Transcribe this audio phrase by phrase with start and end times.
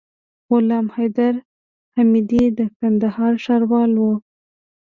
[0.49, 1.33] غلام حيدر
[1.95, 4.13] حميدي د کندهار ښاروال وو.